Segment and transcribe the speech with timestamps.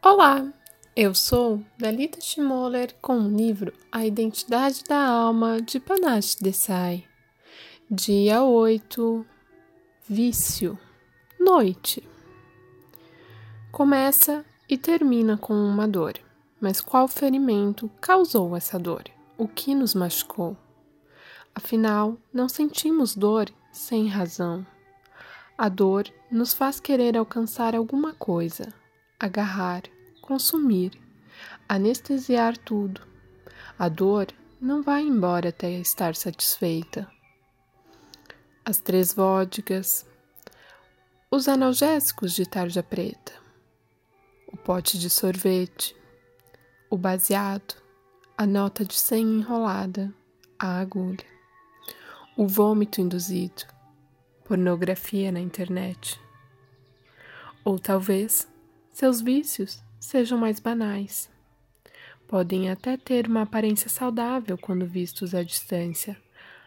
[0.00, 0.46] Olá,
[0.94, 7.04] eu sou Dalita Schmoller com o livro A Identidade da Alma de Panache Desai.
[7.90, 9.26] Dia 8
[10.08, 10.78] Vício
[11.38, 12.08] Noite
[13.72, 16.14] Começa e termina com uma dor.
[16.60, 19.02] Mas qual ferimento causou essa dor?
[19.36, 20.56] O que nos machucou?
[21.52, 24.64] Afinal, não sentimos dor sem razão.
[25.56, 28.77] A dor nos faz querer alcançar alguma coisa
[29.18, 29.82] agarrar,
[30.20, 30.92] consumir,
[31.68, 33.00] anestesiar tudo.
[33.78, 34.28] A dor
[34.60, 37.10] não vai embora até estar satisfeita.
[38.64, 40.06] As três vodkas,
[41.30, 43.32] os analgésicos de tarja preta,
[44.46, 45.96] o pote de sorvete,
[46.90, 47.74] o baseado,
[48.36, 50.12] a nota de senha enrolada,
[50.58, 51.26] a agulha,
[52.36, 53.64] o vômito induzido,
[54.44, 56.20] pornografia na internet.
[57.64, 58.48] Ou talvez
[58.98, 61.30] seus vícios sejam mais banais.
[62.26, 66.20] Podem até ter uma aparência saudável quando vistos à distância.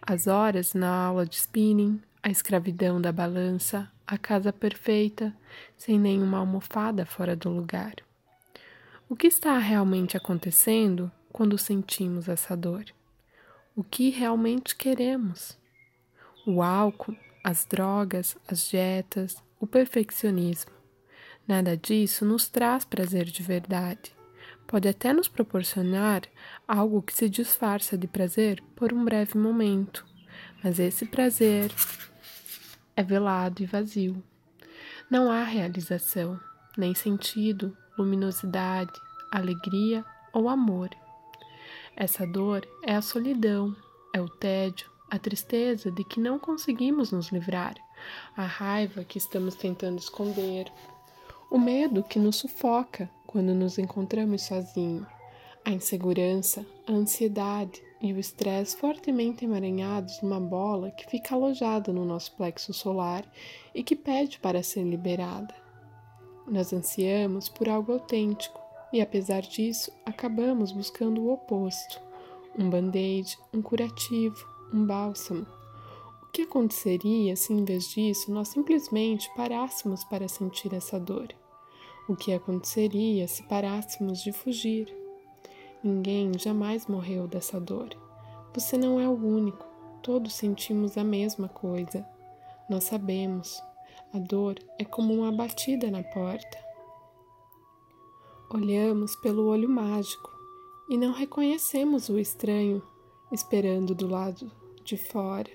[0.00, 5.36] As horas na aula de spinning, a escravidão da balança, a casa perfeita,
[5.76, 7.96] sem nenhuma almofada fora do lugar.
[9.06, 12.86] O que está realmente acontecendo quando sentimos essa dor?
[13.76, 15.58] O que realmente queremos?
[16.46, 20.73] O álcool, as drogas, as dietas, o perfeccionismo.
[21.46, 24.14] Nada disso nos traz prazer de verdade.
[24.66, 26.22] Pode até nos proporcionar
[26.66, 30.06] algo que se disfarça de prazer por um breve momento,
[30.62, 31.70] mas esse prazer
[32.96, 34.22] é velado e vazio.
[35.10, 36.40] Não há realização,
[36.78, 38.92] nem sentido, luminosidade,
[39.30, 40.88] alegria ou amor.
[41.94, 43.76] Essa dor é a solidão,
[44.14, 47.74] é o tédio, a tristeza de que não conseguimos nos livrar,
[48.36, 50.72] a raiva que estamos tentando esconder,
[51.54, 55.06] o medo que nos sufoca quando nos encontramos sozinhos,
[55.64, 62.04] a insegurança, a ansiedade e o estresse fortemente emaranhados numa bola que fica alojada no
[62.04, 63.24] nosso plexo solar
[63.72, 65.54] e que pede para ser liberada.
[66.44, 68.60] Nós ansiamos por algo autêntico
[68.92, 72.00] e, apesar disso, acabamos buscando o oposto:
[72.58, 75.46] um band-aid, um curativo, um bálsamo.
[76.20, 81.28] O que aconteceria se, em vez disso, nós simplesmente parássemos para sentir essa dor?
[82.06, 84.94] O que aconteceria se parássemos de fugir?
[85.82, 87.88] Ninguém jamais morreu dessa dor.
[88.54, 89.66] Você não é o único.
[90.02, 92.06] Todos sentimos a mesma coisa.
[92.68, 93.58] Nós sabemos.
[94.12, 96.58] A dor é como uma batida na porta.
[98.52, 100.30] Olhamos pelo olho mágico
[100.90, 102.82] e não reconhecemos o estranho
[103.32, 104.52] esperando do lado
[104.84, 105.50] de fora.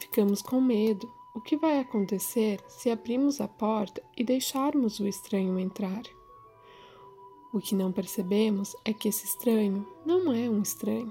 [0.00, 5.58] Ficamos com medo o que vai acontecer se abrirmos a porta e deixarmos o estranho
[5.58, 6.02] entrar?
[7.50, 11.10] O que não percebemos é que esse estranho não é um estranho.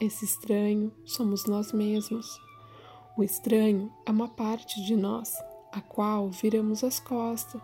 [0.00, 2.40] Esse estranho somos nós mesmos.
[3.18, 5.34] O estranho é uma parte de nós,
[5.70, 7.60] a qual viramos as costas,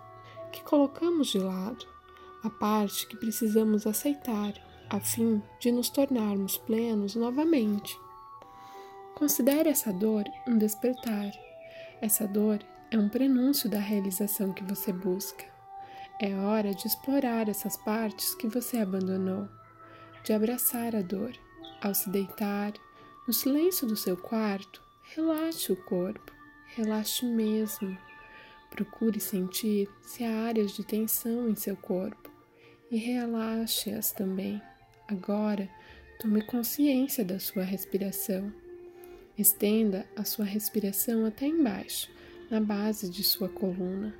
[0.52, 1.86] que colocamos de lado,
[2.44, 4.52] a parte que precisamos aceitar,
[4.90, 7.98] a fim de nos tornarmos plenos novamente.
[9.14, 11.32] Considere essa dor um despertar
[12.02, 12.58] essa dor
[12.90, 15.44] é um prenúncio da realização que você busca.
[16.20, 19.48] É hora de explorar essas partes que você abandonou,
[20.24, 21.32] de abraçar a dor.
[21.80, 22.72] Ao se deitar,
[23.26, 24.82] no silêncio do seu quarto,
[25.14, 26.32] relaxe o corpo,
[26.74, 27.96] relaxe mesmo.
[28.69, 32.28] Procure sentir se há áreas de tensão em seu corpo
[32.90, 34.60] e relaxe-as também.
[35.06, 35.69] Agora,
[36.19, 38.52] tome consciência da sua respiração.
[39.37, 42.10] Estenda a sua respiração até embaixo,
[42.50, 44.15] na base de sua coluna.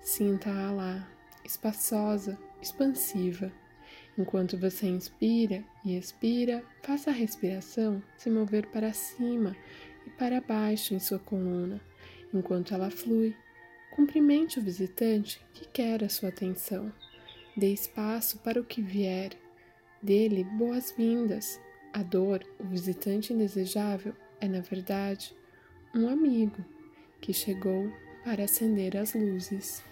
[0.00, 1.08] Sinta-a lá,
[1.44, 3.52] espaçosa, expansiva.
[4.16, 9.56] Enquanto você inspira e expira, faça a respiração se mover para cima
[10.06, 11.80] e para baixo em sua coluna,
[12.32, 13.34] enquanto ela flui.
[13.90, 16.92] Cumprimente o visitante que quer a sua atenção.
[17.56, 19.30] Dê espaço para o que vier.
[20.00, 21.60] Dê-lhe boas-vindas.
[21.92, 24.14] A dor, o visitante indesejável,
[24.46, 25.34] é, na verdade,
[25.94, 26.64] um amigo
[27.20, 27.92] que chegou
[28.24, 29.82] para acender as luzes.